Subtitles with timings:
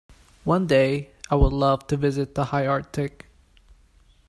[0.45, 3.27] One day, I would love to visit the high Arctic.